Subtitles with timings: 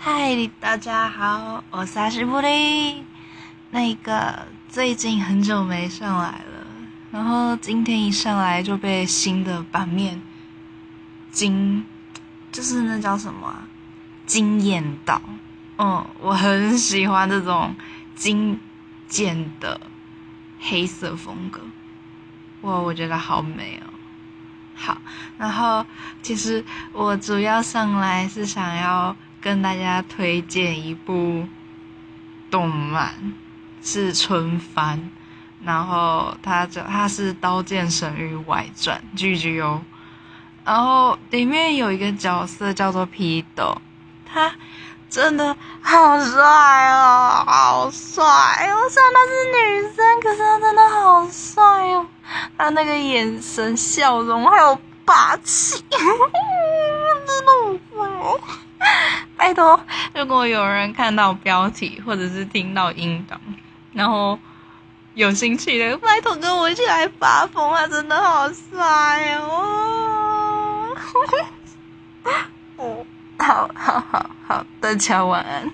[0.00, 3.04] 嗨，大家好，我是阿西布利。
[3.72, 6.66] 那个最近很久没上来了，
[7.10, 10.22] 然后今天一上来就被新的版面
[11.32, 11.84] 惊，
[12.52, 13.52] 就是那叫什么？
[14.24, 15.20] 惊艳到。
[15.78, 17.74] 嗯，我很喜欢这种
[18.14, 18.60] 精
[19.08, 19.80] 简的
[20.60, 21.60] 黑色风格。
[22.60, 23.90] 哇，我觉得好美哦。
[24.76, 24.96] 好，
[25.36, 25.84] 然后
[26.22, 31.46] 其实我主要上来是想要跟大家推荐一部
[32.50, 33.14] 动漫，
[33.82, 35.10] 是春番，
[35.64, 39.82] 然后它叫它是《刀剑神域外传》G G O，
[40.64, 43.80] 然后里面有一个角色叫做皮斗，
[44.26, 44.52] 他
[45.08, 46.42] 真的好帅
[46.90, 48.22] 哦，好帅！
[48.24, 51.62] 我虽然他是女生，可是他真的好帅
[51.94, 52.06] 哦。
[52.58, 56.12] 他那个眼神、笑容还有霸气， 真的
[57.46, 58.40] 好帅哦！
[60.14, 63.40] 如果有人看到标题或者是听到音档，
[63.92, 64.38] 然后
[65.14, 67.86] 有兴趣的，拜托跟我一起来发疯啊！
[67.88, 70.94] 真的好帅哦！
[72.76, 73.04] 哦，
[73.38, 75.70] 好好好好，大家晚安。